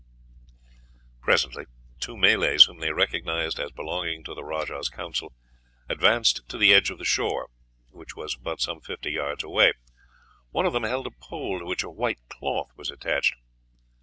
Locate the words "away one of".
9.43-10.73